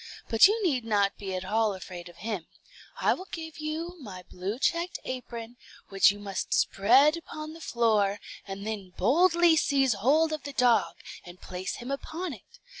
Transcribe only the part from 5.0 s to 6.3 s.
apron, which you